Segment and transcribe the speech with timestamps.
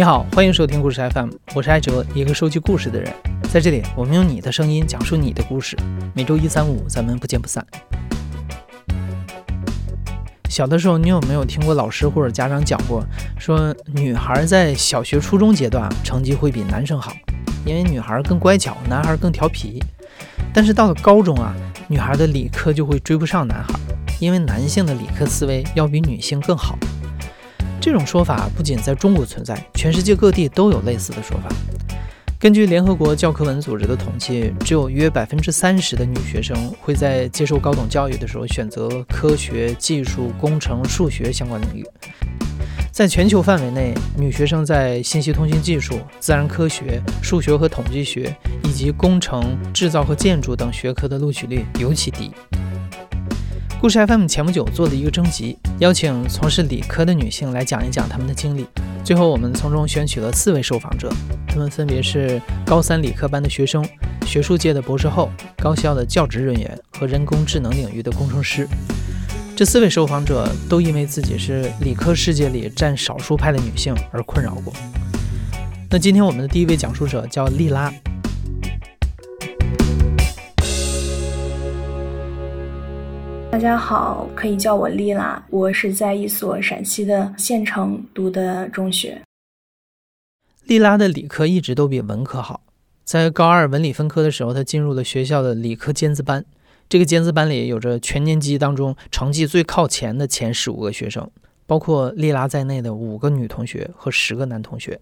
[0.00, 3.12] 你好，欢迎收听故事 FM，我是艾哲，一个收集故事的人。
[3.52, 5.76] 在这里，我们用你的声音讲述你的故事。
[6.14, 7.62] 每周一、三、五，咱们不见不散。
[10.48, 13.04] 小的时候，你有没有听过老师或者家长讲过，
[13.38, 17.12] 说女孩在小学、初中阶段成绩会比男生好，
[17.66, 19.82] 因为女孩更乖巧，男孩更调皮。
[20.50, 21.54] 但是到了高中啊，
[21.88, 23.74] 女孩的理科就会追不上男孩，
[24.18, 26.78] 因为男性的理科思维要比女性更好。
[27.80, 31.48] 这种说法不仅在中国存在，全世界各地都有类似的说法。
[32.38, 41.82] 根据联合国教科文组织的统计，只有约百分之三十的女学生会在接受高等教育的时候选择科学技术、工程、数学相关领域。
[42.92, 48.34] 在全球范围内，女学生在信息通信技术、自然科学、数学和统计学
[48.64, 52.30] 以及工程、制造和建筑等学科的录取率尤其低。
[53.80, 58.66] 故事 FM 前不久做了一个征集，邀请从事理科的女性来讲一讲她们的经历。
[59.02, 61.10] 最后，我们从中选取了四位受访者，
[61.48, 63.82] 他们分别是高三理科班的学生、
[64.26, 68.68] 学术界的博士后、高校的教职人员和人工智能领域的工程师。
[69.56, 74.74] 这四位受访者都因为自己是理科世界里占少数派的女性而困扰过。
[75.88, 77.90] 那今天我们的第一位讲述者叫莉拉。
[83.50, 89.20] 大家好，可以叫我莉拉，我是在一所陕西的县城读的中学。
[90.64, 92.62] 莉拉的理科一直都比文科好，
[93.02, 96.44] 在高二文理分科的时候，她进入了学校的理科尖子班。
[96.88, 101.28] 这个尖子班里有着全年级当中成绩最靠前的前十五个学生，
[101.66, 105.00] 包括丽拉在内的五个女同学和十个男同学。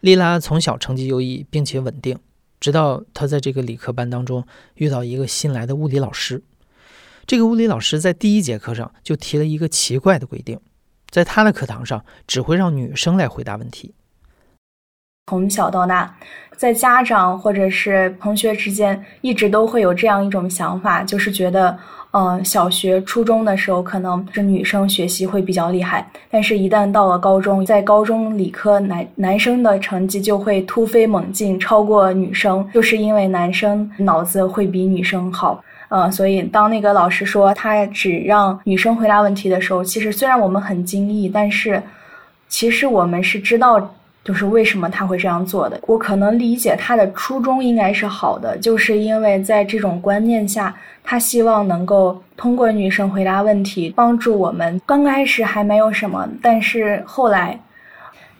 [0.00, 2.18] 莉拉从小成绩优异并且稳定，
[2.58, 6.42] 直到她在这个理科班当中遇到一个新来的物理老师。
[7.30, 10.58] 这个物理老师在第一节课上就提了一个奇怪的规定，
[11.10, 13.94] 在他的课堂上只会让女生来回答问题。
[15.28, 16.12] 从小到大，
[16.56, 21.78] 在家长或者是同学之间，一直都会有这样一种想法，就是觉得，
[22.10, 35.62] 呃，小学、初中的时候可能是女生学习会比较厉害，但是一旦到了高中，在高中理科男男生的成绩就会突飞猛进，超过女生，就是因为男生脑子会比女生好。
[35.90, 41.82] 呃，所以当那个老师说他只让女生回答问题的时候，其实虽然我们很惊异，但是
[42.48, 43.94] 其实我们是知道。
[44.22, 45.80] 就是为什么他会这样做的？
[45.86, 54.78] 我可能理解他的初衷应该是好的，就是因为在这种观念下，他希望能够通过女生回答问题帮助我们。
[54.84, 57.58] 刚开始还没有什么，但是后来，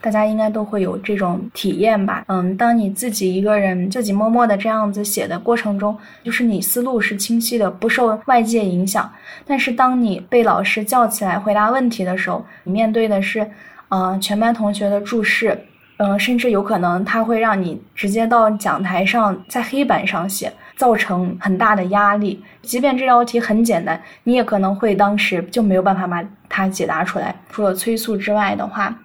[0.01, 2.25] 大家应该都会有这种体验吧？
[2.29, 9.11] 嗯，当你自己一个人自己默默的这样子写的过程中，就是你思路是清晰的，不受外界影响。
[9.47, 13.51] 但是当你被老师叫起来回答问题的时候，你面对的是，
[13.91, 15.67] 嗯，全班同学的注视。
[16.03, 22.43] 嗯，甚至有可能他会让你直接到讲台上，在黑板上写，造成很大的压力。
[22.63, 27.35] 即便这道题很简单，你也可能会当时就没有办法把它解答出来。
[27.51, 28.99] 除了催促之外的话，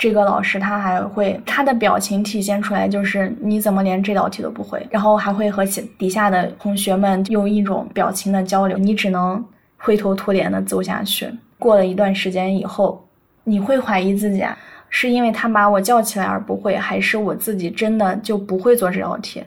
[0.00, 5.62] 这个老师他还会他的表情体现出来，就是你怎么连这道题都不会，然后还会和
[5.98, 9.44] 底下的同学们用一种表情的交流，你只能
[9.76, 11.30] 灰头土脸的走下去。
[11.58, 13.06] 过了一段时间以后，
[13.44, 14.40] 你会怀疑自己。
[14.40, 14.56] 啊。
[14.92, 19.40] 是因为他把我叫起来而不会，还是我自己真的就不会做这道题？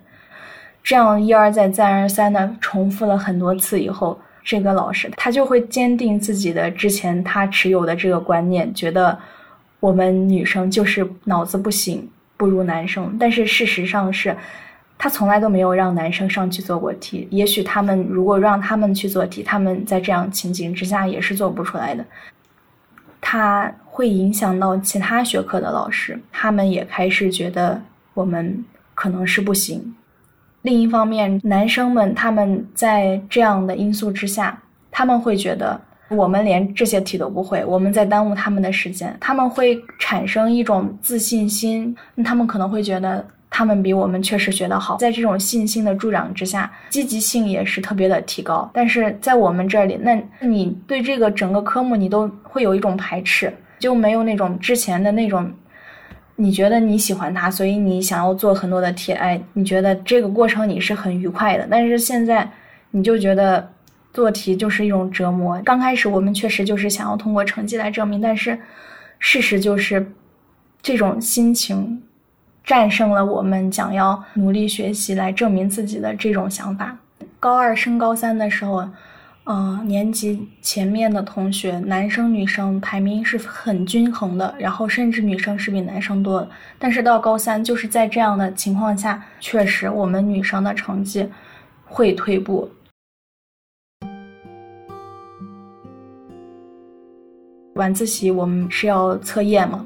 [0.81, 9.19] 这样一而再、再而三的重复了很多次以后，这个老师他就会坚定自己的之前他持有的这个观念，觉得
[9.83, 13.17] 我们女生就是脑子不行，不如男生。
[13.19, 14.33] 但是事实上是，
[14.97, 17.27] 他从来都没有让男生上去做过题。
[17.29, 22.05] 也许他们如果让他们去做题，他们在这样情景之下也是做不出来的。
[23.19, 27.81] 他会影响到其他学科的老师，他们也开始觉得
[28.13, 28.63] 我们
[28.95, 29.93] 可能是不行。
[30.61, 34.57] 另一方面，男生们他们在这样的因素之下，
[34.89, 35.77] 他们会觉得
[36.09, 43.25] 我们连这些题都不会，我们在耽误他们的时间，他们会产生一种自信心，他们可能会觉得。
[43.55, 48.67] 他们比我们确实学得好，在这种信心的助长之下，积极性也是特别的提高。
[48.73, 55.47] 但是在我们这里，那你对这个整个科目你都会有一种排斥，就没有那种之前的那种，
[56.35, 61.67] 你觉得你喜欢它，所以你想要做很多的题，哎，你觉得这个过程你是很愉快的。
[61.69, 62.49] 但是现在
[62.89, 63.69] 你就觉得
[64.13, 65.59] 做题就是一种折磨。
[65.65, 68.57] 刚开始我们确实就是想要通过成绩来证明，但是
[69.19, 70.13] 事实就是
[70.81, 72.01] 这种心情。
[72.63, 76.97] 战胜了我们想要努力学习来证明自己的这种想法。
[77.37, 78.87] 高二升高三的时候，
[79.43, 86.49] 嗯，年级前面的同学，男生女生排名是很均衡的，然后甚至女生是比男生多的。
[86.79, 91.27] 但是到高三，就是在这样的情况下，确实我们女生的成绩
[91.83, 92.71] 会退步。
[97.75, 99.85] 晚自习我们是要测验嘛，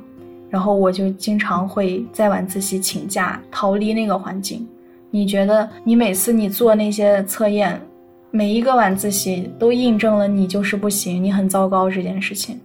[0.50, 4.68] 然后我就经常会在晚自习请假，逃离那个环境。
[5.10, 7.82] 你觉得你每次你做那些测验？
[8.30, 12.60] 每一个晚自习都印证了你就是不行，你很糟糕这件事情。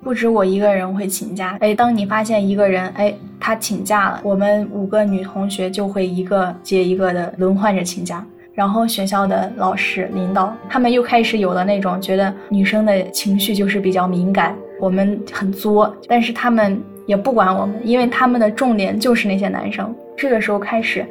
[0.00, 8.24] 不止我一个人会请假，哎，当你发现一个人，哎，他请假了，我们五个女同学就会一个接一个的轮换着请假。
[8.54, 19.94] 然后学校的老师、领导他们又开始有了那种觉得女生的情绪就是比较敏感，我们很作，但是他们也不管我们，因为他们的重点就是那些男生。
[20.16, 21.06] 这个时候开始，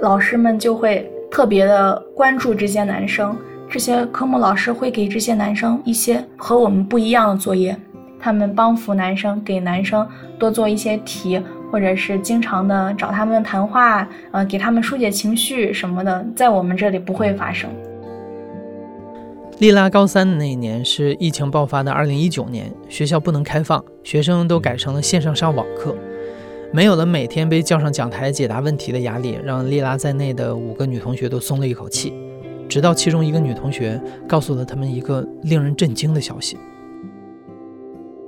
[0.00, 1.10] 老师们就会。
[1.32, 3.36] 特别的关注这些男生，
[3.68, 7.76] 这些科目老师会给这些男生一些和我们不一样的作业，
[8.18, 10.04] 他们帮扶男生，给男生
[10.40, 17.70] 多做一些题，或者是经常的找他们谈话，呃，给他们疏解情绪什么的，在我们这里不会发生。
[19.58, 25.94] 丽拉高三的那一年是疫情爆发的二零一九年，学校不能开放，学生都改成了线上上网课。
[26.72, 32.14] 没有了每天被叫上讲台解答问题的压力，让丽拉在内的五个女同学都松了一口气。
[32.68, 36.56] 直到其中一个女同学告诉了他们一个令人震惊的消息。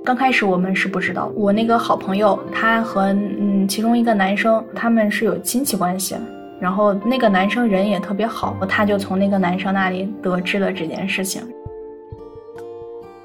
[0.05, 6.17] 刚开始我们是不知道，我那个好朋友他和嗯其中一个男生他们是有亲戚关系，
[6.59, 11.41] 然后那个男生人也特别好，他就从那个男生那里得知了这件事情。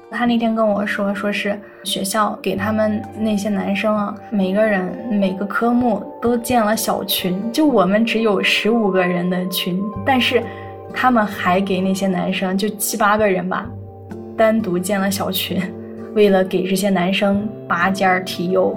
[0.09, 10.41] 他那天跟我说，说是学校给他们那些男生啊，每个人每个科目都建了小群，就我们只有十五个人的群，但是
[10.93, 13.69] 他们还给那些男生就七八个人吧，
[14.37, 15.61] 单独建了小群，
[16.13, 18.75] 为了给这些男生拔尖儿提优。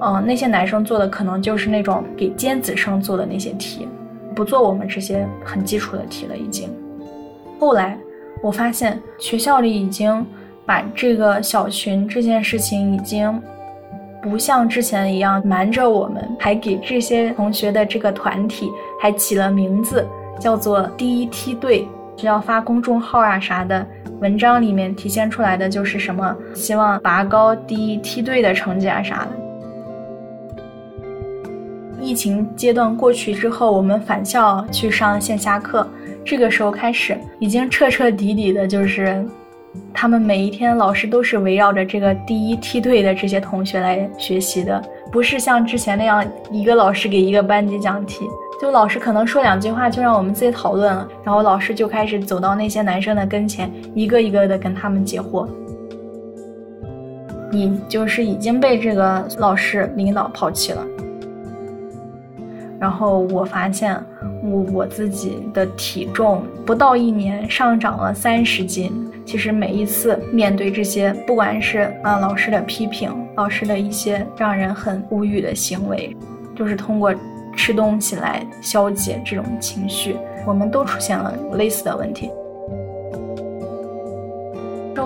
[0.00, 3.86] 嗯，那些男生做的可能就是那种给尖子生做的那些题，
[4.34, 6.68] 不做我们这些很基础的题了已经。
[7.58, 7.98] 后来
[8.42, 10.26] 我发现学校里已经。
[10.66, 13.42] 把这个小群这件事情已经
[14.22, 18.70] 不像之前一样瞒着我们，还给这些同学的这个团体
[19.00, 20.06] 还起了名字，
[20.38, 23.84] 叫做第一梯队，需要发公众号啊啥的。
[24.20, 29.30] 文章里面体现出来的就是什么，希望拔高第一梯队的成绩啊啥的。
[32.00, 35.86] 疫情阶段过去之后，我们返校去上线下课，
[36.24, 39.26] 这个时候开始，已经彻彻底底的就是。
[39.94, 44.82] 他们每一天，老师都是围绕着这个第一梯队的这些同学来学习的，
[45.12, 48.24] 不是像之前那样一个老师给一个班级讲题，
[48.60, 55.48] 就老师可能说两句话就让我们自己讨论了，然后老师就开始走到那些男生的跟前，一个一个的跟他们解惑。
[57.50, 60.86] 你就是已经被这个老师领导抛弃了。
[62.78, 63.98] 然后我发现，
[64.42, 68.92] 我我自己的体重不到一年上涨了三十斤。
[69.24, 76.14] 其实每一次面对这些，不管是啊老师的批评，老师的一些让人很无语的行为，
[76.54, 77.14] 就是通过
[77.62, 82.30] 吃东西来消解这种情绪，我们都出现了类似的问题。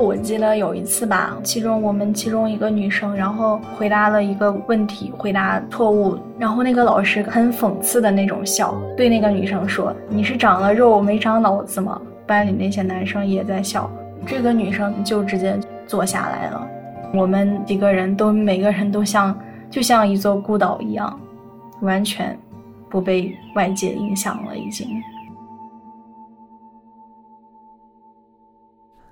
[0.00, 13.90] 我记得有一次吧，其中我们其中一个女生，然后回答了一个问题，回答错误，然后那个老师很讽刺的那种笑，对那个女生说：“你是长了肉没长脑子吗？”班里那些男生也在笑，
[14.25, 15.58] 这个女生就直接
[15.88, 16.64] 坐下来了。
[17.12, 19.37] 我们几个人都每个人都像
[19.70, 21.18] 就像一座孤岛一样，
[21.80, 22.37] 完全
[22.94, 25.02] 不被外界影响了，已经。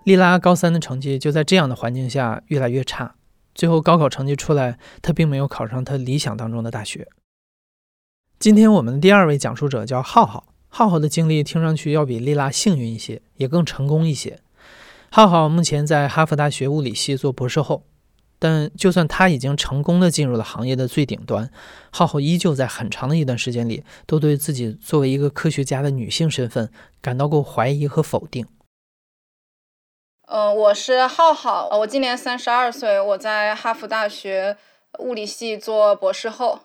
[0.05, 3.17] 莉拉高三的成绩就在这样的环境下越来越差，
[3.57, 7.09] 最后高考成绩出来，她并没有考上她理想当中的大学。
[8.39, 14.39] 今天我们的第二位讲述者叫浩浩，浩浩的经历听上去要比莉拉幸运一些，也更成功一些。
[15.11, 17.83] 浩浩目前在哈佛大学物理系做博士后，
[18.43, 21.49] 但就算他已经成功的进入了行业的最顶端，
[21.93, 26.69] 浩浩依旧在很长的一段时间里都对自己作为一个科学家的女性身份
[27.01, 28.45] 感到过怀疑和否定。
[30.27, 34.57] 嗯，我是浩浩，我今年三十二岁，我在哈佛大学
[34.99, 36.63] 物理系做博士后。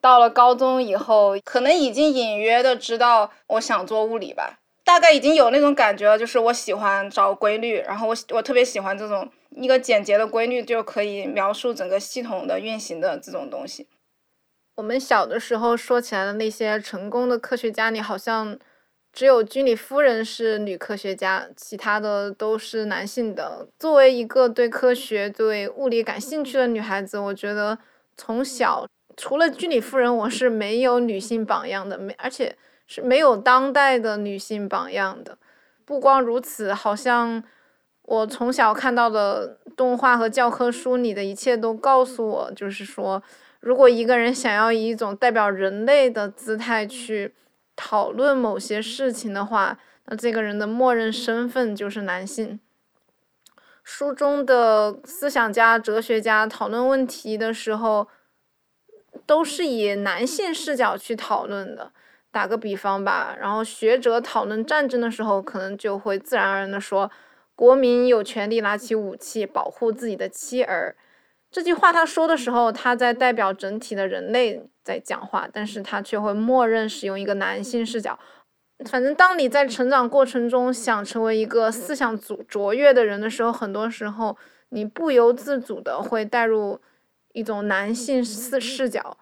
[0.00, 9.28] 到了高中以后，可能已经隐约的知道我想做物理吧，大概已经有那种感觉了，就是我喜欢找规律，然后我我特别喜欢这种
[9.60, 13.86] 一个简洁的规律就可以描述整个系统的运行的这种东西。
[14.76, 18.58] 我们小的时候说起来的那些成功的科学家，里好像。
[19.10, 23.66] 只有居里夫人是女科学家，其他的都是男性的。
[23.78, 27.76] 作为一个对科学、对物理感兴趣的女孩子，我觉得
[28.18, 28.86] 从小
[29.16, 32.54] 除了居里夫人，我是没有女性榜样的，没而且
[32.86, 35.38] 是没有当代的女性榜样的。
[35.86, 37.42] 不光如此，好像
[38.08, 43.22] 我从小看到的动画和教科书里的一切都告诉我，就是说，
[43.60, 47.34] 如果一个人想要以一种代表人类的姿态去。
[47.80, 52.58] 讨论某些事情的话，那这个人的默认身份就是男性。
[53.84, 58.08] 书中的思想家、哲学家讨论问题的时候，
[59.24, 61.92] 都是以男性视角去讨论的。
[62.32, 67.08] 打个比方吧，然后学者讨论战争的时候，可能就会自然而然的说，
[67.58, 70.94] 国民有权利拿起武器保护自己的妻儿。
[71.50, 78.16] 这句话他说的时候，他在代表整体的人类在讲话，但是他却会默认使用一个男性视角。
[78.88, 84.36] 反正当你在成长过程中想成为一个思想卓卓越的人的时候，很多时候
[84.68, 86.80] 你不由自主的会带入
[87.32, 89.16] 一种男性视视角。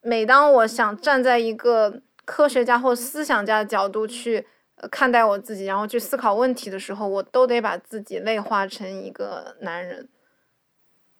[0.00, 4.46] 每当我想站在一个科学家或思想家的角度去
[4.90, 10.08] 看待我自己，然后去思考问题的时候，我都得把自己内化成一个男人。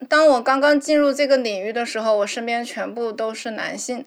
[0.09, 4.07] 当我刚刚进入这个领域的时候，我身边全部都是男性。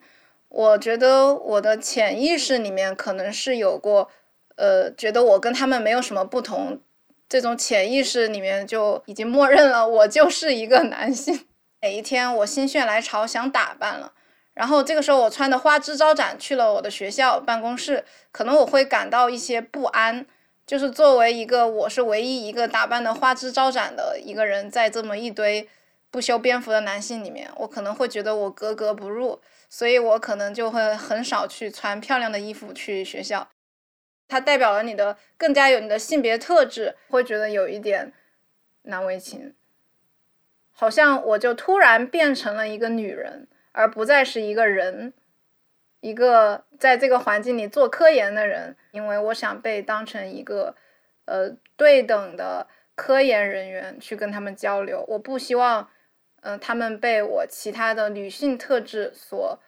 [0.50, 4.10] 我觉得我的潜意识里面可能是有过，
[4.55, 6.79] 呃，觉得我跟他们没有什么不同。
[7.29, 11.48] 这种潜意识里面就已经默认了我就是一个男性。
[11.81, 14.13] 哪一天我心血来潮想打扮了，
[14.53, 20.25] 然后这个时候我穿的花枝招展去了我的学校办公室，可能我会感到一些不安。
[20.65, 25.67] 就是作为一个我是唯一一个打扮的花枝招展的一个人，在这么一堆。
[26.12, 33.50] 不修边幅的男性里面，我可能会觉得我格格不入，所以我可能就会很少去穿漂亮的衣服去学校。
[34.27, 38.13] 它代表了你的更加有你的性别特质，会觉得有一点
[38.83, 39.55] 难为情。
[40.72, 45.13] 好像我就突然变成了一个女人，而不再是一个人，
[46.00, 50.74] 一个在这个环境里做科研的人，因为我想被当成一个
[51.25, 55.89] 呃对等的科研人员去跟他们交流，我不希望。
[56.46, 59.62] 嗯，他们被我其他的女性特质所，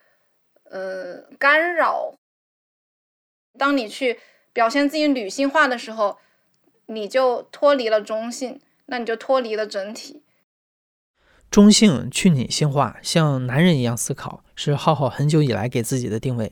[0.66, 2.16] 呃，干扰。
[3.58, 4.20] 当你去
[4.52, 6.18] 表现自己女性化的时候，
[6.88, 10.25] 你就脱离了中性，那你就脱离了整体。
[11.56, 16.52] 中性去女性化，像男人一样思考，是浩浩很久以来给自己的定位。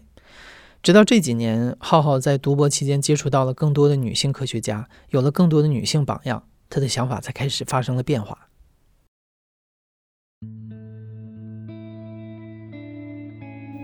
[0.82, 8.48] 直到这几年，浩浩在读博期间接触到了更多的女性科学家，有了更多的女性榜样，他的想法才开始发生了变化。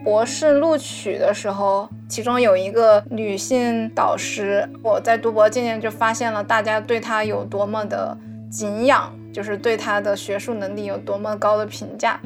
[0.05, 8.17] 博士录取的时候，其中有一个女性导师，我在读博渐渐就发现了大家对她有多么的
[8.49, 12.19] 敬仰，就是对他的学术能力有多么高的评价。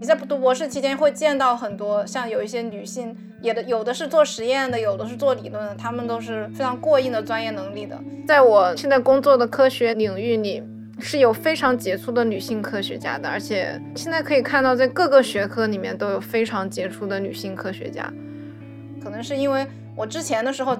[0.00, 7.96] 你在读博士期间会见到很多，像有一些女性，也的有的是做实验的，有的是做理论的，她们都是非常过硬的专业能力的。
[8.26, 10.60] 在我现在工作的科学领域里。
[11.00, 18.12] 是有非常杰出的女性科学家的，而且现在可以看到，在各个学科里面都有非常杰出的女性科学家。
[19.00, 20.76] 可能是因为我之前的时候，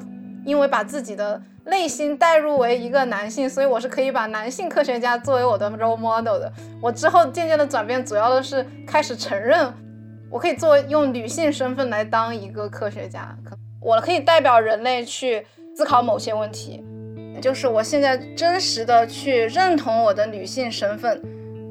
[0.48, 6.50] 因为把自己的内心代入为一个男性，所以我是可以把男性科学家作为我的 role model 的。
[6.80, 9.70] 我之后渐渐的转变，主要的是开始承认，
[10.30, 15.44] 我可以作为用女性身份来当一个科学家，可我可以代表人类去
[15.76, 16.82] 思考某些问题。
[17.42, 21.22] 就是我现在真实的去认同我的女性身份，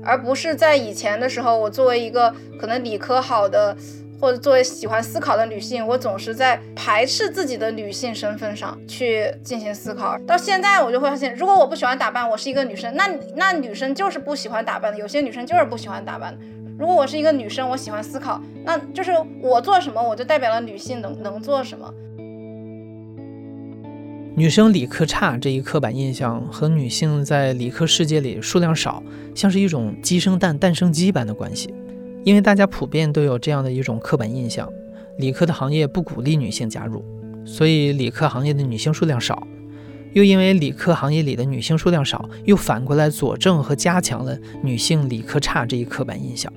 [0.05, 3.75] 而不是在以前的时候，我作为一个可能理科好的，
[4.19, 10.17] 或者作为喜欢思考的女性，我总是在排斥自己的女性身份上去进行思考。
[10.25, 14.97] 到现在我就会发现，如果我不喜欢打扮，我是一个女生，那那女生就是不喜欢打扮的。
[14.97, 16.39] 有些女生就是不喜欢打扮的。
[16.79, 21.93] 如果我是一个女生，我喜欢思考，那就是我做什么，我就代表了女性能能做什么。
[24.35, 29.01] 女生理科差这一刻板印象和女性在理科世界里数量少，
[29.33, 31.73] 像是一种鸡生蛋，蛋生鸡般的关系。
[32.27, 34.69] 因为大家普遍都有这样的一种刻板印象，
[35.17, 37.01] 理科的行业不鼓励女性加入，
[37.45, 39.47] 所以理科行业的女性数量少。
[40.11, 46.51] 又因为理科行业里的女性数量少，又反过来佐证和加强了女性理科差这一刻板印象。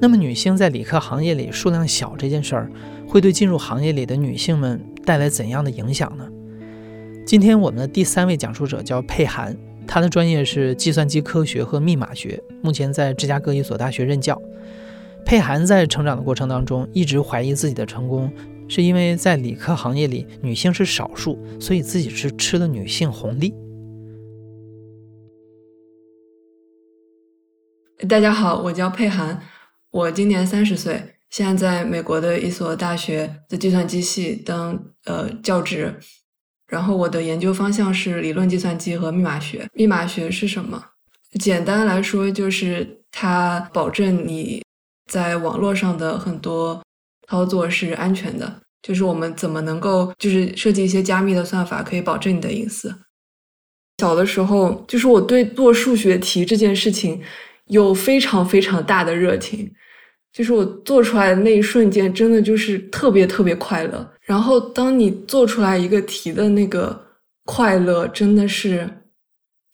[0.00, 2.68] 那么，女性在理科行业里数量小这件事儿，
[3.06, 6.28] 会对进入行业里的女性们带来怎样的影响呢？
[7.24, 9.56] 今天我们的第三位讲述者叫佩涵，
[9.88, 14.40] 他的专业是计算机科学和密码学，目前在芝加哥一所大学任教。
[15.24, 18.30] 佩涵在成长的过程当中，一直怀疑自己的成功
[18.68, 23.54] 是因为在理科行业里女性是少数，所以自己是吃了女性红利。
[28.06, 29.40] 大家好，我叫佩涵，
[29.90, 35.98] 我今年三十岁，现在在美国的一所大学的计算机系当呃教职，
[36.68, 39.66] 然后我的研究方向是理论计算机和密码学。
[39.72, 40.82] 密码学是什么？
[41.40, 44.62] 简单来说，就是它保证你
[45.10, 46.80] 在网络上的很多
[47.28, 48.60] 操作是安全的。
[48.82, 52.94] 就是我们怎么能够就是设计一些加密的算法，可以保证你的隐私。
[53.98, 57.20] 小的时候，就是我对做数学题这件事情。
[57.68, 59.70] 有非常非常大的热情，
[60.32, 64.10] 就是我做出来的那一瞬间，真的就是特别特别快乐。
[64.28, 67.06] 然后，当你做出来一个题的那个
[67.46, 68.86] 快乐，真的是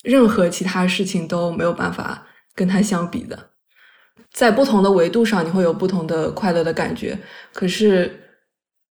[0.04, 3.50] 任何其他事情都没有办法跟它相比的。
[4.32, 7.18] 在不同的维度上，你会有不同的快乐的感觉。
[7.52, 8.30] 可是，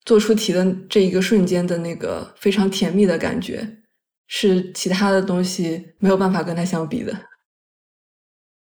[0.03, 3.77] 做出题的这一个瞬间的那个非常甜蜜的感觉，
[4.27, 7.17] 是其他的东西没有办法跟它相比的。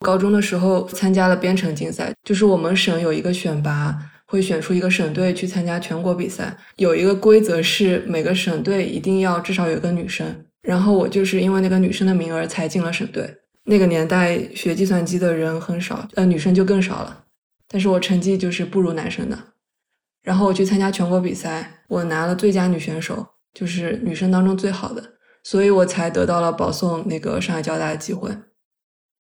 [0.01, 3.99] 高中的时候参加了编程竞赛，就是我们省有一个选拔，
[4.31, 6.57] 会选出一个省队去参加全国比赛。
[6.77, 13.39] 有一个规则是每个省队一定要至少有一个女生，然后我就是因为那个女生的名额才进了省队。
[13.65, 17.25] 那个年代学计算机的人很少，呃，女生就更少了。
[17.67, 19.37] 但是我成绩就是不如男生的。
[20.23, 25.03] 然后我去参加全国比赛，我拿了最佳女选手，就是女生当中最好的，
[25.43, 28.31] 所以我才得到了保送那个上海交大的机会。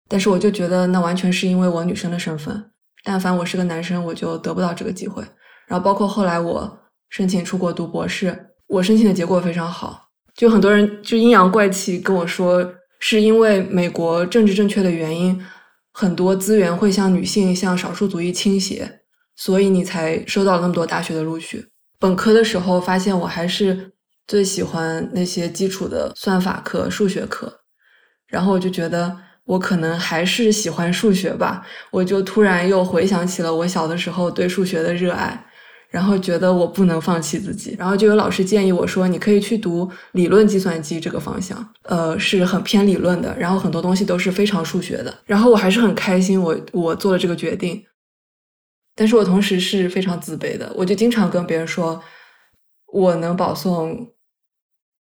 [0.08, 2.70] 但是我就觉得那完全是因为我女生的身份，
[3.02, 5.22] 但凡我是个男生，我就得不到这个机会。
[5.66, 6.78] 然后包括后来我
[7.08, 15.40] 申请出国读博士，我申请的结果非常好，就很多人就阴阳怪气跟我说，是因为美国政治正确的原因，
[15.92, 19.00] 很多资源会向女性、向少数族裔倾斜，
[19.36, 21.66] 所以你才收到了那么多大学的录取。
[21.98, 23.92] 本科的时候发现我还是
[24.26, 27.60] 最喜欢那些基础的算法课、数学课，
[28.26, 29.16] 然后我就觉得。
[29.44, 35.44] 我可能还是喜欢数学吧，我就突然又回想起了我小的时候对数学的热爱，
[35.88, 47.84] 然后觉得我不能放弃自己，然后就有老师建议我说，你可以去读理论计算机这个方向，呃，是很偏理论的，然后很多东西都是非常数学的，然后我还是很开心，我我做了这个决定，
[48.94, 52.00] 但是我同时是非常自卑的，我就经常跟别人说，
[52.92, 54.12] 我能保送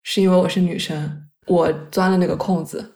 [0.04, 2.94] 是因为我是女生，我钻了那个空子。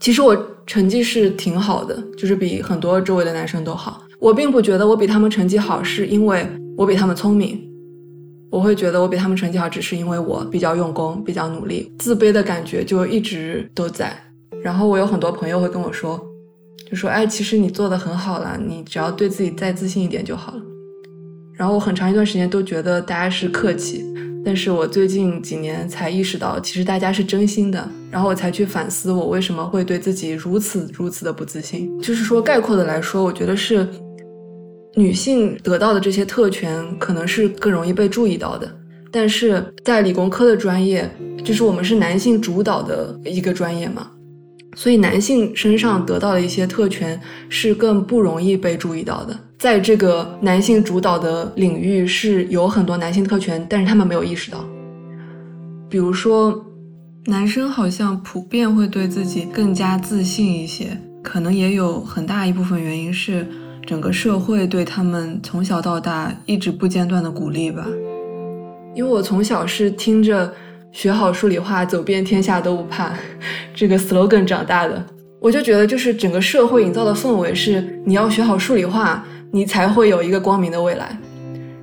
[0.00, 4.02] 其实我成绩是挺好的，就是比很多周围的男生都好。
[4.20, 7.60] 我并不觉得我比他们成绩好，是因为我比他们聪明。
[8.50, 11.92] 我会觉得我比他们成绩好，只是因为我比较用功、比较努力。
[11.98, 14.16] 自卑的感觉就一直都在。
[14.62, 16.18] 然后我有很多朋友会跟我说，
[16.90, 20.62] 就说：“哎，其实你做的很好了，你只要对自己再自信一点就好了。”
[21.54, 24.04] 然后我很长一段时间都觉得大家是客气。
[24.48, 31.86] 但是我最近几年才意识到，其实大家是真心的，然后我才去反思我为什么会对自己如此如此的不自信。
[32.00, 33.86] 就是说，概括的来说，我觉得是
[34.94, 38.74] 女性得到的这些特权可能是更容易被注意到的，
[39.12, 41.06] 但是在理工科的专业，
[41.44, 44.10] 就是我们是男性主导的一个专业嘛。
[44.74, 49.38] 所以，男性身上得到的一些特权是更不容易被注意到的。
[49.58, 54.64] 在这个男性主导的领域，是有很多男性特权，但是他们没有意识到。
[55.88, 56.64] 比如说，
[57.26, 63.46] 男生好像普遍会对自己更加自信一些，可能也有很大一部分原因是
[63.84, 67.84] 整个社会对他们从小到大一直不间断的鼓励吧。
[68.94, 70.52] 因为我从小是听着。
[70.90, 73.12] 学好数理化，走遍天下都不怕，
[73.74, 75.04] 这个 slogan 长大的，
[75.38, 81.16] 我就觉得就是整个社会营造的氛围是你要学好数理化，你才会有一个光明的未来。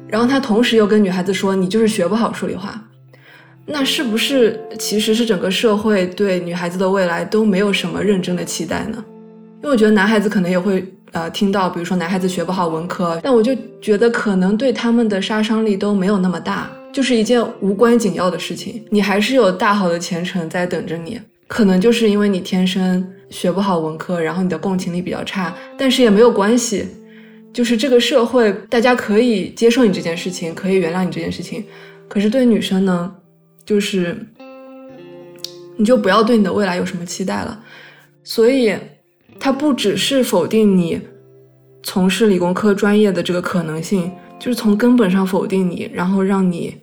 [0.07, 2.79] 然后他同时又跟女孩子说，你就是学不好数理化，
[3.65, 9.03] 那是不是其实是整个社会对女孩子的未来都没有什么认真的期待呢？
[9.63, 16.69] 因为我觉得男孩子可能也会呃听到，比如说男孩子学不好文科，但我就觉得可能对他们的杀伤力都没有那么大。
[16.93, 21.19] 就是一件无关紧要的事情，你还是有大好的前程在等着你。
[21.47, 26.87] 可能就是因为你天生学不好文科，然后你的共情力比较差，但是也没有关系。
[27.55, 31.63] 就是这个社会，大家可以接受你这件事情，可以原谅你这件事情。
[32.09, 33.15] 可是对女生呢，
[33.65, 34.17] 就是
[35.77, 37.63] 你就不要对你的未来有什么期待了。
[38.25, 38.75] 所以，
[39.39, 40.99] 它不只是否定你
[41.81, 46.75] 从事理工科专业的这个可能性，就是从根本上否定你，然后让你。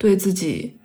[0.00, 0.78] 对自己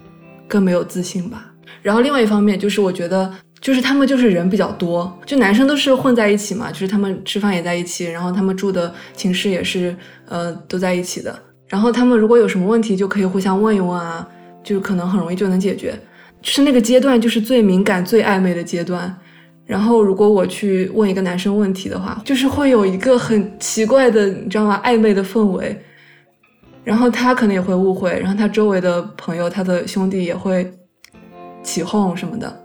[0.47, 1.53] 更没有自信吧。
[1.83, 3.31] 然后另外一方面就是，我觉得
[3.63, 9.95] 就是他们就是人比较多，就男生都是混在一起嘛，就是他们吃饭也在一起，然后他们住的寝室也是
[10.27, 11.33] 呃都在一起的，
[11.69, 14.27] 然后他们如果有什么问题就可以互相问一问啊，
[14.61, 15.97] 就可能很容易就能解决。
[16.41, 19.17] 就是那个阶段就是最敏感、最暧昧的阶段。
[19.65, 24.81] 然后如果我去问一个男生问题的话，就是会有一个很奇怪的，你知道吗？
[24.83, 25.81] 暧昧的氛围。
[26.83, 30.69] 然后他可能也会误会，然后他周围的朋友、他的兄弟也会
[31.63, 32.62] 起哄什么的。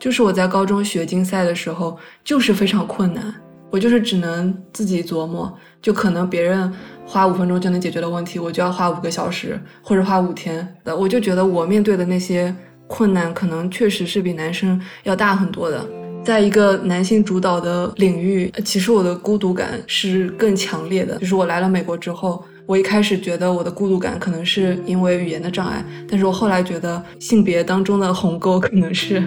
[0.00, 3.22] 就是我在高中学竞赛的时候，就是非常困难，
[3.70, 6.72] 我就是只能自己琢磨，就可能别人
[7.04, 10.66] 花五分钟就能解决的问题，我就要花五个小时或者花五天。
[10.98, 12.52] 我就觉得我面对的那些
[12.86, 15.86] 困难，可能确实是比男生要大很多的。
[16.24, 21.18] 在一个男性主导的领域，其实我的孤独感是更强烈的。
[21.18, 22.42] 就是我来了美国之后。
[22.70, 29.20] 我一开始觉得我的孤独感可能是因为语言的障碍，但是我后来觉得性别当中的鸿沟可能是，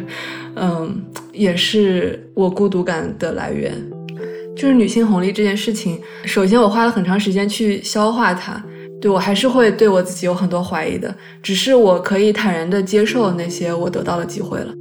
[0.56, 1.03] 嗯，
[1.34, 3.73] 也是我孤独感的来源。
[4.56, 8.63] 就是女性红利这件事情，首先我花了很长时间去消化它，
[9.01, 14.73] 对我还是会对我自己有很多怀疑的，只是我可以坦然的接受那些我得到的机会了。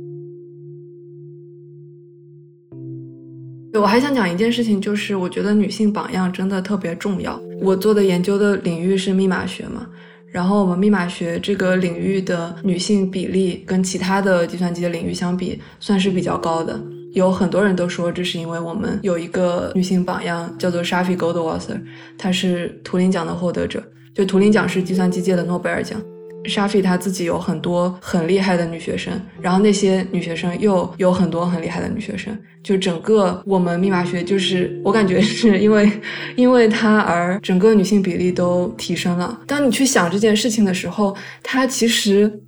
[3.83, 7.43] 我还想讲一件事情，就是我觉得女性榜样真的特别重要。
[7.61, 9.85] 我做的研究的领域是密码学嘛，
[10.29, 16.81] 然后我们密码学这个领域的女性比例跟其他的计算机的领域相比，算是比较高的。
[17.13, 21.81] 有很多人都说这是因为我们有一个女性榜样，叫做 Shafi Goldwasser，
[22.17, 23.83] 她是图灵奖的获得者，
[24.15, 26.01] 就图灵奖是计算机界的诺贝尔奖。
[26.47, 35.91] 沙菲她自己有很多很厉害的女学生，然后那些女学生又有很多很厉害的女学生，就整个我们密码学就是我感觉是因为
[36.37, 39.41] 因为她而整个女性比例都提升了。
[39.47, 42.41] 当你去想这件事情的时候，它其实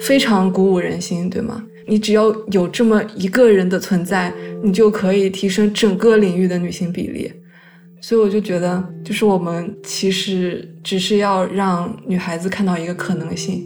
[0.00, 1.64] 非常鼓舞人心，对吗？
[1.86, 7.30] 你只要有这么一个人的存在，你就可以提升整个领域的女性比例。
[8.06, 13.64] 所以我就觉得，就是我们其实只是要让女孩子看到一个可能性。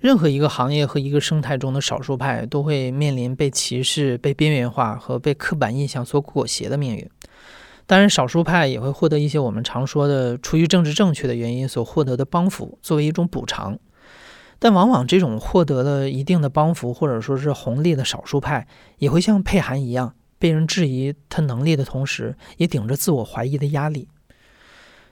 [0.00, 7.06] 任何一个行业和一个生态中的少数派都会面临被歧视、被边缘化和被刻板印象所裹挟的命运。
[7.84, 13.78] 当然，少数派也会获得一些我们常说的出于政治正确的原因所获得的帮扶，作为一种补偿。
[14.58, 18.66] 但往往这种获得了一定的帮扶或者说是红利的少数派，
[18.98, 24.08] 也会像佩涵一样，被人质疑他能力的同时，也顶着自我怀疑的压力。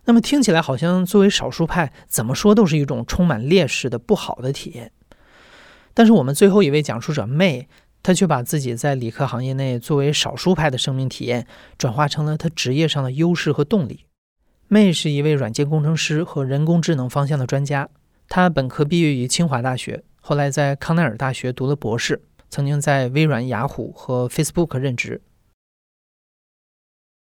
[0.07, 4.93] 那么听起来好像作为少数派，怎么说都是一种充满劣势的不好的体验。
[5.95, 7.67] 但是我们最后一位讲述者 May，
[8.03, 14.07] 他却把自己在理科行业内作为少数派的生命体验，转化成了他职业上的优势和动力。
[14.69, 17.89] May 是一位软件工程师和人工智能方向的专家。
[18.29, 25.23] 他本科毕业于清华大学，后来在康奈尔大学读了博士，曾经在微软、雅虎和 Facebook 任职。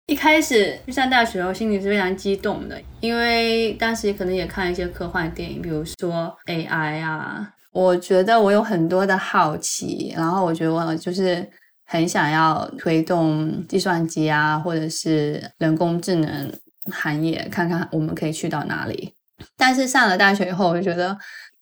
[0.06, 7.54] 一开始去上大学后，心里是非常激动的，因为当时可能也看一些科幻电影，比如说 AI 啊。
[7.70, 11.48] 我觉得我有很多的好奇，然后我觉得我就是
[11.86, 16.52] 很想要推动计算机啊，或者是人工智能
[16.90, 19.14] 行业，看看我们可以去到哪里。
[19.56, 21.16] 但是上了大学以后，我就觉得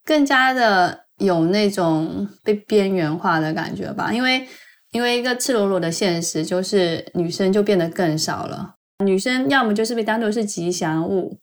[0.05, 4.13] 更加的有那种被边缘化的感觉吧。
[4.13, 4.47] 因为，
[4.93, 8.75] 因为一个赤裸裸的现实就是，女生就变得更少了。
[9.05, 11.39] 女生要么就是被当做是吉祥物，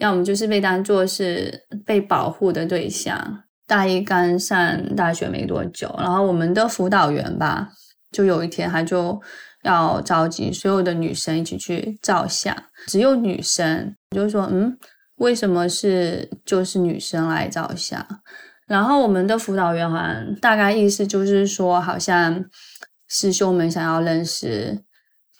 [0.00, 3.44] 要么就是被当做是被保护的对象。
[3.66, 7.68] 大一刚上大学没多久，然后我们的辅导员吧，
[8.12, 9.20] 就有一天他就
[9.64, 14.76] 要召集所有的女生一起去照相，只有女生，就说嗯。
[15.16, 18.06] 为什么是就是女生来照相？
[18.66, 22.44] 然后我们的辅导员好像大概意思就是说，好像
[23.08, 24.82] 师兄们想要认识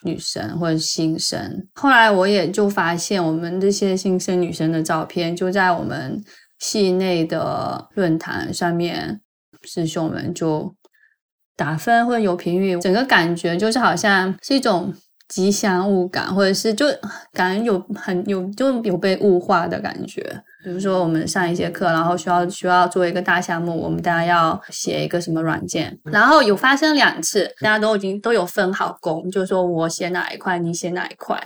[0.03, 1.69] 女生或者新生。
[1.75, 6.23] 后来我也就发现，我们这些新生女生的照片就在我们
[6.59, 9.21] 系内的论坛上面，
[9.65, 10.75] 师兄们就
[11.55, 14.95] 打分或者有评语，整个感觉就是好像是一种。
[15.29, 16.87] 吉祥物感，或者是就
[17.33, 20.23] 感觉有很有就有被物化的感觉。
[20.65, 31.41] 比如说，我们上一节课，然后需要需要做一个大项目，我们大家要写一个什么软件，然后有发生两次，大家都已经都有分好工，就是说我写哪一块，你写哪一块。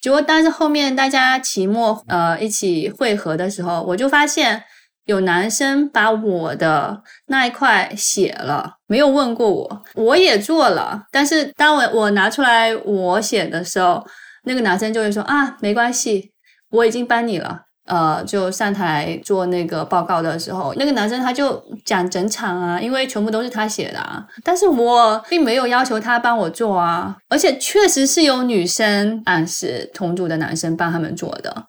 [0.00, 4.62] 结果，但是后面大家期末呃一起汇合的时候，我就发现。
[5.06, 11.04] 有男生把我的那一块写了，没有问过我，我也做了。
[11.12, 14.04] 但是当我我拿出来我写的时候，
[14.44, 16.32] 那个男生就会说啊，没关系，
[16.70, 31.66] 我已经帮你了，呃，就上台做那个报告的时候，那个男生他就讲整场啊，因为全部都是他写的啊，但是我并没有要求他帮我做啊，而且确实是有女生暗示同组的男生帮他们做的，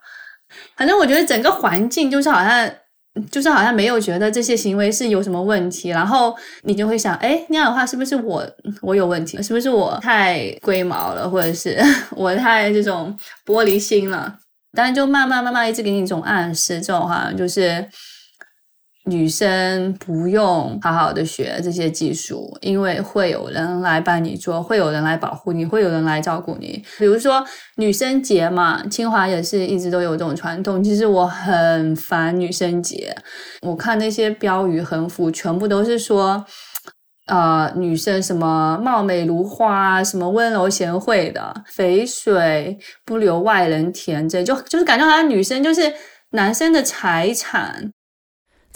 [0.75, 2.67] 反正我觉得整个环境就是好像。
[3.31, 8.45] 就是好像没有觉得这些行为是有什么问题，然后你就会想，哎，那样的话是不是我
[8.81, 9.41] 我有问题？
[9.43, 11.77] 是不是我太龟毛了，或者是
[12.15, 14.37] 我太这种玻璃心了？
[14.75, 17.87] 但是就慢慢慢慢一直给你一种暗示，这种好像就是。
[19.09, 26.83] 女生不用好好的学这些技术，因为会有人来帮你做，会有人来保护你，会有人来照顾你。
[26.99, 27.41] 比如说
[27.77, 30.83] 女生节嘛，清华也是一直都有这种传统。
[30.83, 33.15] 其实我很烦女生节，
[33.61, 36.45] 我看那些标语横幅，全部都是说，
[37.27, 45.93] 呃，女生什么貌美如花，什么温柔贤惠的，肥水不流外人田，这就就是感觉好像女生就是
[46.31, 47.89] 男生的财产。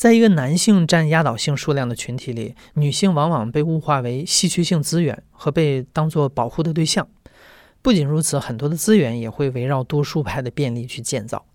[0.01, 7.07] 在一个男性占压倒性数量的群体里，女性往往被物化为稀缺性资源和被当作保护的对象。
[7.83, 11.45] 不仅如此，很多的资源也会围绕多数派的便利去建造。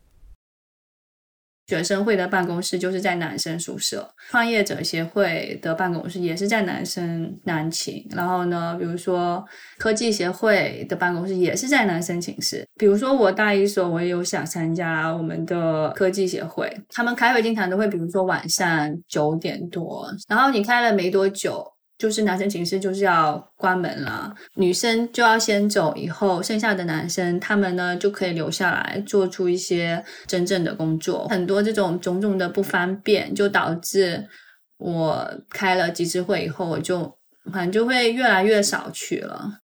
[1.66, 8.06] 学生会的办公室就是在男生宿舍，创业者协会的办公室也是在男生男寝。
[8.10, 9.44] 然后呢，比如说
[9.78, 12.64] 科技协会的办公室也是在男生寝室。
[12.76, 21.75] 比如说我大一时候，我也有想参加我们的科技协会，他们开会经常都会，比如说晚上九点多，然后你开了没多久。
[21.98, 31.26] 就是男生寝室就是要关门了，女生就要先走，以后剩下的男生他们呢就可以留下来做出一些真正的工作。
[31.28, 34.28] 很多这种种种的不方便，就导致
[34.76, 37.16] 我开了几次会以后，我就
[37.50, 39.60] 反正就会越来越少去了。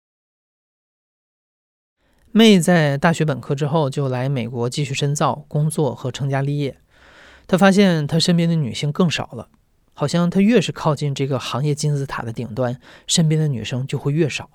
[2.34, 6.78] 妹在大学本科之后就来美国继续深造、工作和成家立业，
[7.48, 9.50] 她发现她身边的女性更少了。
[10.00, 14.48] 好像他越是靠近这个行业金字塔的顶端，身边的女生就会越少。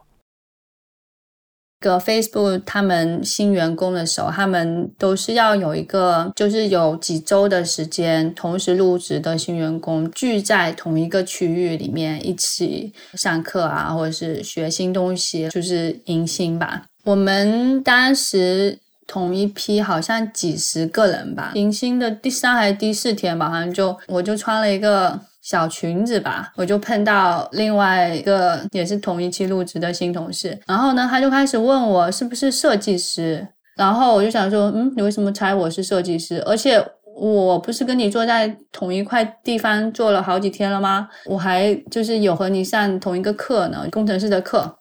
[1.81, 16.85] 个 Facebook 他们新员工的时候，他们都是要有一个，就是有几周的时间，同时入职的新员工聚在同一个区域里面一起上课啊，或者是学新东西，就是迎新吧。
[17.02, 18.78] 我们当时
[19.09, 25.20] 同一批好像几十个人吧，迎新的第三还是第四天吧，好像就我就穿了一个。
[25.42, 36.40] 小裙子吧，我就碰到另外一个也是同一期入职的新同事，然后呢，他就开始问我是不是设计师，然后我就想说，嗯，你为什么猜我是设计师？
[36.46, 36.81] 而且
[37.16, 41.09] 我不是跟你坐在同一块地方坐了好几天了吗？
[41.26, 44.78] 我还就是有和你上同一个课呢，工程师的课。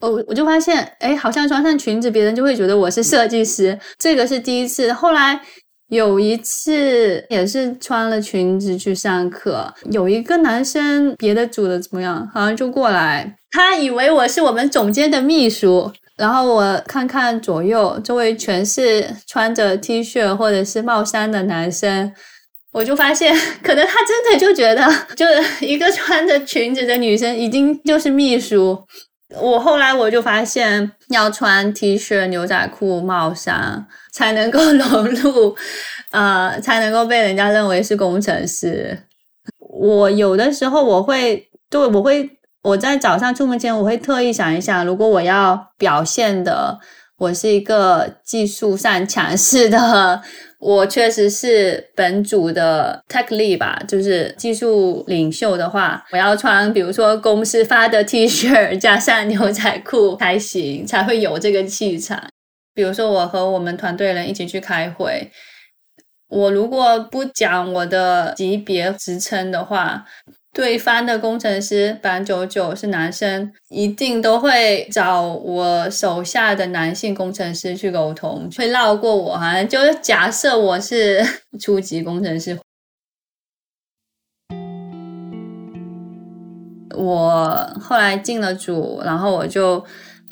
[0.00, 4.92] 我我就发现，哎，好像穿上裙子，别人就会觉得我是设计师，这个是第一次。
[4.92, 5.40] 后来。
[5.92, 22.10] 有一次也是穿了裙子去上课，有一个男生别的组的怎么样，好像就过来，他以为我是我们总监的秘书，然后我看看左右，周围全是穿着 T 恤或者是帽衫的男生，
[22.72, 28.82] 我就发现可能他真的就觉得，就是一个穿着裙子的女生已经就是秘书。
[29.40, 35.56] 我后来我就发现，要穿 T 恤、牛仔裤、帽衫才能够融入，
[36.10, 38.96] 呃，才能够被人家认为是工程师。
[39.58, 42.28] 我有的时候我会，对，我会
[42.62, 46.78] 我在早上出门前，我会特意想一想，如果我要表现的，
[47.16, 50.22] 我是一个技术上强势的。
[50.60, 62.22] 我确实是本组的 tech lead 吧，就是技术领袖的话，我要穿比如说公司发的 T 恤加上牛仔裤才行，才会有这个气场。
[62.74, 65.30] 比如说我和我们团队人一起去开会，
[66.28, 70.06] 我如果不讲我的级别职称的话。
[70.54, 79.66] 对方的工程师百分之九十九是男生，一定都会找我手下的男性工程师去沟通，会绕过我好像。
[79.66, 81.24] 就是假设我是
[81.58, 82.58] 初级工程师，
[86.94, 89.82] 我后来进了组，然后我就。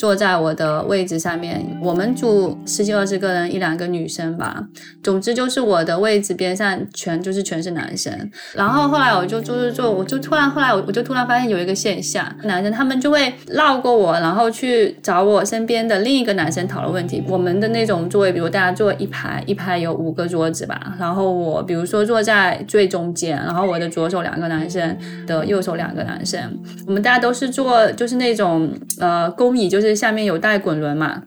[0.01, 4.67] 坐在我的位置上面，我们组十几二十个人，一两个女生吧。
[5.03, 8.11] 总之就是我的位置边上全就是全是男生。
[8.55, 17.23] 然后后来我就坐坐坐，我就突然后来我我就突然发现有一个现象，男生他们就会绕过我，然后去找我身边的另一个男生讨论问题。
[17.29, 20.97] 我们的那种座位，比如大家坐一排，一排有五个桌子吧。
[20.99, 26.41] 然后我比如说坐在最中间，然后我的左手两个男生的右手两个男生，
[26.87, 29.90] 我们大家都是坐就是那种呃公椅，就是。
[29.95, 31.23] 下面有带滚轮嘛，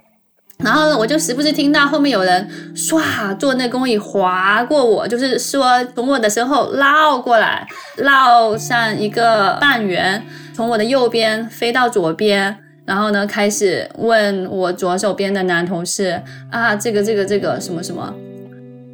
[0.63, 10.23] 然后呢，我就时不时听到后面有人唰坐那公椅划过我，就是说从我的身后绕过来，绕上一个半圆，
[10.53, 18.13] 从我的右边飞到左边，然后呢开始问我左手边的男同事啊，这个这个这个什么什么。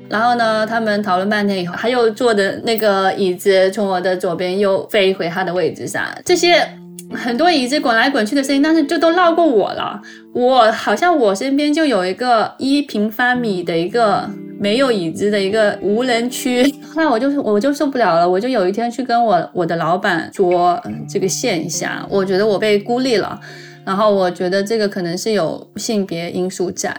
[0.09, 6.67] 然后呢，他们讨论半天以后，他又坐的那个椅子从我的左边又飞回他的位置上，这些
[7.13, 10.01] 很多椅子滚来滚去的声音，但是就都绕过我了。
[10.33, 16.63] 我好像我身边就有一个一平方米的一个没有椅子的一个无人区。
[16.93, 23.39] 后来我就我就受不了了，我就有一天去跟我我的老板说这个现象，我觉得我被孤立了，
[23.85, 26.95] 然后我觉得这个可能是有性别因素在。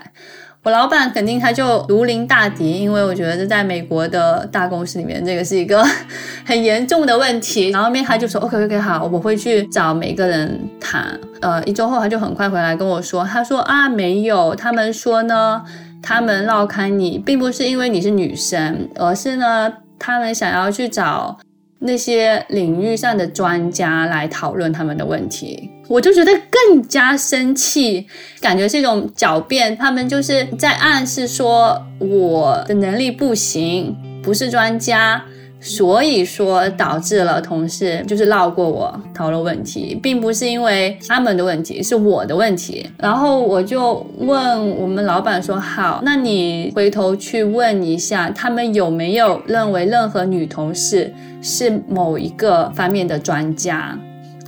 [0.62, 5.83] 我老板肯定他就如临大敌，因为我觉得在美国的大公司里面，这个是一个
[6.44, 7.70] 很严重的问题。
[7.70, 11.18] 然后面他就说 OK OK 好，我会去找每个人谈。
[11.40, 15.62] 呃，一周后他就很快回来跟我说，他说啊没有，他们说呢，
[16.03, 21.38] 他们绕开你，并不是因为你是女生，而是呢，他们想要去找。
[21.83, 28.07] 那些领域上的专家来讨论他们的问题，我就觉得更加生气，
[28.40, 29.76] 感觉是一种狡辩。
[29.76, 35.20] 他们就是在暗示说我的能力不行，不是专家。
[35.62, 42.88] 所以说导致了同事就是绕过我讨论问题，并不是因为他们的问题，是我的问题。
[42.96, 53.98] 然后我就问我们老板说：“好，那你回头去问一下，他们有没有认为任何女同事是某一个方面的专家？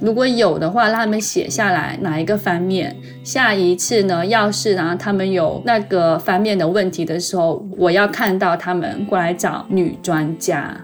[0.03, 2.95] 如果有的话，让他们写下来哪一个方面。
[3.23, 10.77] 下一次呢，要是然后他们有那个方面的问题的时候，我要看到他们过来找女专家。”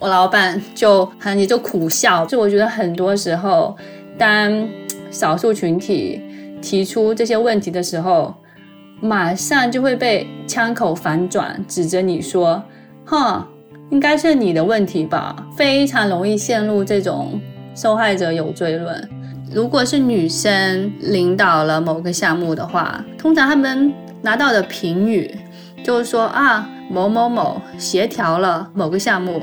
[0.00, 3.76] 我老板就很也就苦笑，就我觉得很多时候，
[4.18, 4.68] 当
[5.12, 6.20] 少数群体
[6.60, 8.34] 提出这些问题的时候，
[9.00, 12.60] 马上就会被枪口反转，指着你说
[13.06, 13.46] ：“哈，
[13.90, 17.40] 应该是你的问题吧？”非常容易陷入这种
[17.74, 19.08] 受害者有罪论。
[19.54, 25.30] 如果是女生领导了某个项目的话，通常他们拿到的评语
[25.84, 29.42] 就是说：“啊，某某某协调了某个项目。”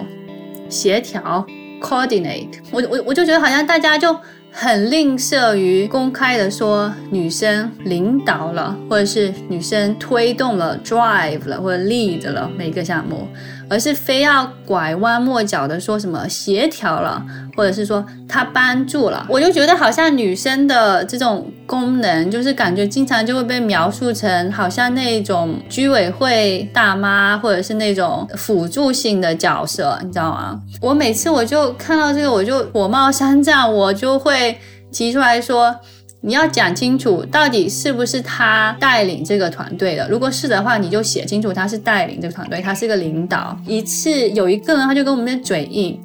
[0.70, 1.46] 协调
[1.82, 4.15] ，coordinate，我我我就觉得好像大家就
[4.52, 13.28] 很吝啬于公开的说女生领导了，或者是女生推动了，drive 了，或者 lead 了每个项目。
[13.70, 17.24] 而是非要拐弯抹角的说什么协调了，
[17.56, 30.60] 或者是说他帮助了，我就觉得好像女生的这种功能，就是感觉经常就会被描述成好像那种居委会大妈，或者是那种辅助性的角色，你知道吗？
[30.82, 34.58] 我每次我就看到这个，我就火冒三丈，我就会
[34.92, 35.76] 提出来说。
[36.22, 40.08] 你要讲清楚，到底是不是他带领这个团队的？
[40.10, 43.58] 如果是的话，你就写清楚他是带领这个团队，他是个领导。
[43.66, 45.98] 一次有一个人，他就跟我们的嘴硬，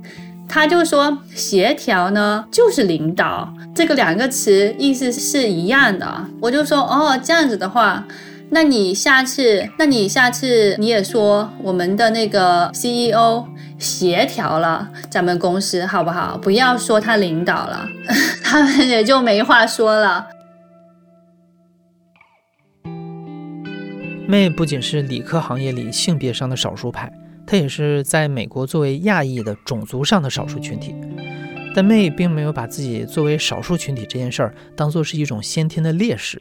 [0.48, 6.07] 他就说协调呢就是领导，这个两个词意思是一样的。
[6.40, 8.07] 我就说哦，这样子的话。
[8.50, 13.44] 那你下次，那你下次你也说我们的那个 CEO
[13.84, 16.38] 协调了咱们公司好不好？
[16.38, 17.86] 不要说他领导了，
[18.42, 20.26] 他们也就没话说了。
[24.26, 27.12] 妹不仅是理科行业里性别上的少数派，
[27.46, 30.94] 她也是在美国作为亚裔的种族上的少数群体。
[31.76, 36.40] 但妹并没有把自己作为少数群体这件事儿当做是一种先天的劣势。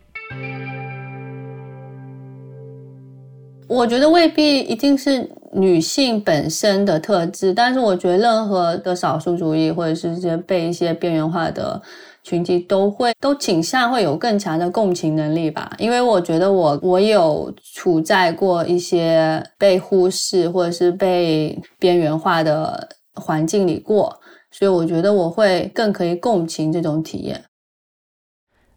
[3.68, 11.82] 我觉得未必一定是女性本身的特质，但是我觉得任何的少数主义或者是这些被一些边缘化的
[12.24, 15.72] 群体都会都倾向会有更强的共情能力吧。
[15.78, 24.20] 因为我觉得我我有处在过一些被忽视或者是被边缘化的环境里过，
[24.52, 27.44] 所以我觉得我会更可以共情这种体验。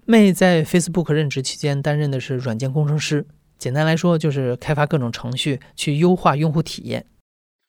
[0.05, 3.27] 妹在 Facebook 任职期间担任的是软件工程师。
[3.59, 7.07] 简单来说，就是开发各种程序去优化用户体验。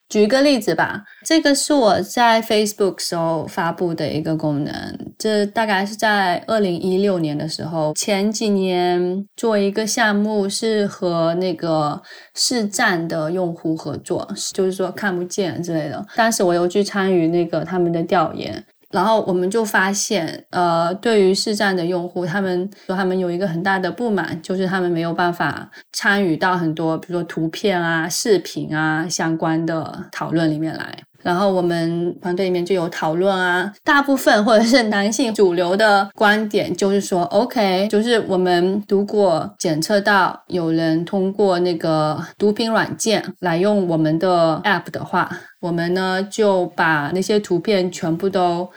[0.10, 4.74] 举一个例子吧，这个是我在 Facebook 时候发布的一个功能，
[5.18, 7.94] 这大概是在二零一六年的时候。
[7.94, 12.02] 前几年做一个项目是和那个
[12.36, 16.06] 视障的用户合作，就是说看不见之类的。
[16.16, 18.64] 当时我又去参与那个他们的调研。
[18.92, 30.98] 然后我们就发现，呃，对于市站的用户，他们说他们有一个很大的不满，就是他们没有办法参与到很多，比如说图片啊、视频啊相关的讨论里面来。
[31.28, 48.70] 然后我们团队里面就有讨论啊，大部分或者是男性主流的观点就是说，OK，就是我们如果检测到有人通过那个毒品软件来用我们的 App 的话，我们呢就把那些图片全部都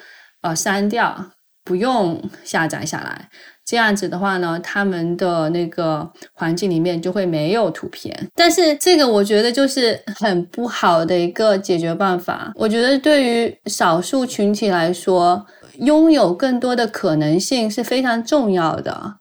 [0.42, 1.26] 呃删掉，
[1.62, 3.28] 不用下载下来。
[3.70, 8.12] 这样子的话呢，他们的那个环境里面就会没有图片。
[8.34, 12.50] 但是这个我觉得就是很不好的一个解决办法。
[12.56, 15.46] 我觉得对于少数群体来说，
[15.78, 19.18] 拥有更多的可能性是非常重要的。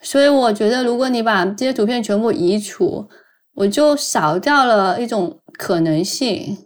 [0.00, 3.08] 所以我觉得，如果你把这些图片全部移除，
[3.56, 6.56] 我就少掉了一种可能性。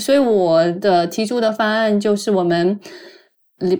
[0.00, 2.80] 所以我的提出的方案就是，我们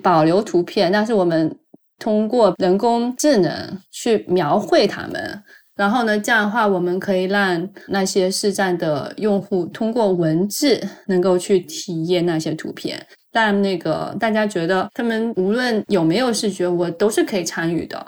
[0.03, 1.57] 保留图片，但是我们。
[2.01, 5.43] 通过人工智能去描绘它们，
[5.77, 18.05] 然后呢，这样的话，我们可以让那些视障的用户通过文字能够去体验那些图片，让那个大家觉得他们无论有没有视觉，我都是可以参与的。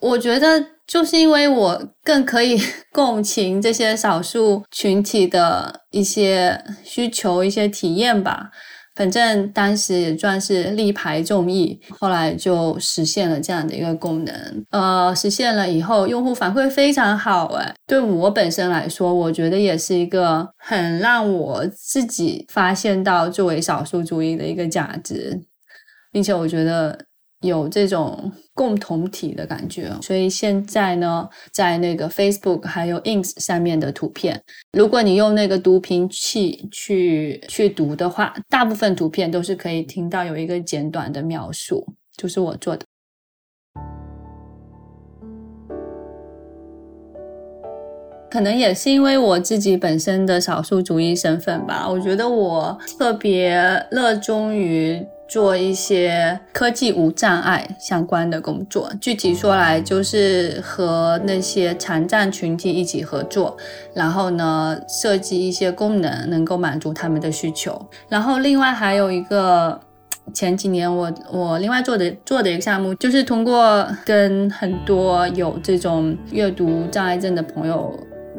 [0.00, 2.56] 我觉得就是因为我更可以
[2.92, 8.50] 共情这些少数群体的一些需求、一些体验吧。
[8.98, 14.34] 反正当时也算是力排众议，后来就实现了这样的一个功能。
[14.70, 17.44] 呃，实现了以后，用户反馈非常好。
[17.54, 25.40] 哎，对我本身来说，我觉得也是一个很让我自己发现到作为少数主义的一个价值，
[26.10, 27.07] 并且我觉得。
[27.42, 41.86] 有这种共同体的感觉，所以现在呢，在那个 Facebook 还有 Ins 上面的图片，如果你用那个读屏器去去读的话，大部分图片都是可以听到有一个简短的描述，
[42.16, 42.84] 就是我做的。
[48.28, 53.56] 可能也是因为我自己本身的少数主义身份吧，我觉得我特别
[53.92, 55.06] 热衷于。
[55.28, 63.56] 做一些科技无障碍相关的工作，具体说来就是和那些残障群体一起合作，
[63.94, 67.78] 然后呢设计一些功能能够满足他们的需求。
[68.08, 69.78] 然后另外还有一个
[70.32, 77.94] 前几年我我另外做的做的一个项目，就是通过跟很多有这种阅读障碍症的朋友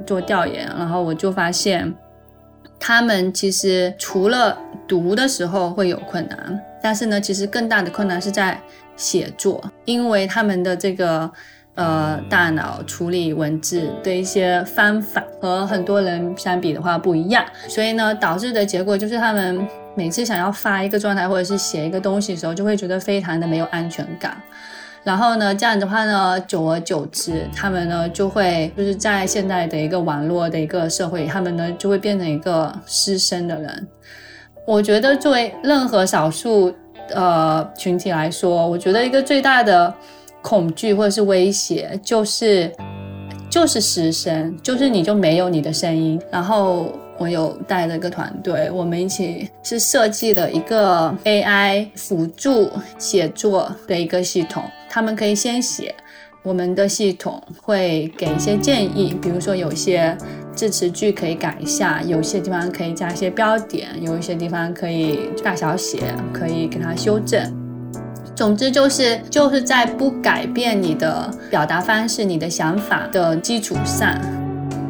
[0.07, 1.93] 做调研，然后我就发现。
[2.81, 8.59] 他们其实除了读的时候会有困难，但是呢，其实更大的困难是在
[8.95, 11.29] 写作，因为他们的这个
[11.75, 24.35] 呃大脑处理文字的一些方法和很多人相比的话不一样，所以呢，导致的结果就是他们每次想要发一个状态或者是写一个东西的时候，就会觉得非常的没有安全感。
[25.01, 33.87] 然后呢，这样的话呢，久而久之，他们呢就会就是在现在的一个网络的一个社会，他们呢就会变成一个失声的人。
[34.69, 36.71] 我觉得作为任何少数
[37.15, 39.91] 呃群体来说，我觉得一个最大的
[40.43, 42.71] 恐惧或者是威胁就是
[43.49, 46.21] 就是失声，就是你就没有你的声音。
[46.31, 54.61] 然后我有带了一个团队，我们一起是设计了一个 AI 辅助写作的一个系统。
[54.87, 55.95] 他们可以先写，
[56.43, 60.15] 我们的系统会给一些建议，比如说有些
[60.59, 67.41] 字词句可以改一下，有些地方可以加一些标点，有一些地方可以大小写，可以给它修正。
[68.35, 74.19] 总之就是就是在不改变你的表达方式、你的想法的基础上，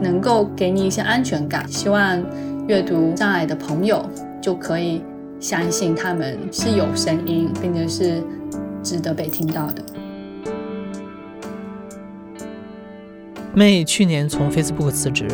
[0.02, 1.68] 能够给你一些安全感。
[1.72, 2.20] 希望
[2.68, 4.04] 阅读障碍的朋友
[4.42, 5.04] 就可以
[5.40, 8.24] 相信他们是有声音，并且是。
[8.82, 9.84] 值得被听到的。
[13.54, 15.28] 妹去年从 Facebook 辞职，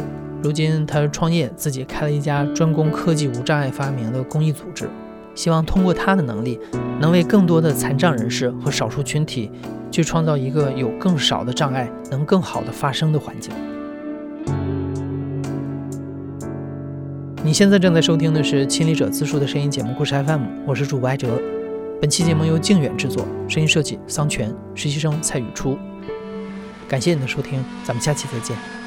[0.45, 4.87] 如今他创业，自己开了一家专攻科技无障碍发明的公益组织，
[5.33, 6.59] 希望通过他的能力，
[7.01, 9.49] 能为更多的残障人士和少数群体，
[9.89, 13.51] 去创造一个有更少的障碍，能更好的发声的环境。
[17.43, 21.41] 你现在正在收听的是亲历者自述的声音节目故事 FM，我是主播艾哲。
[21.99, 25.75] 本期节目由靖远制作，声音设计桑泉，实习生蔡雨初。
[26.87, 28.84] 感谢你的收听，咱们下期再见。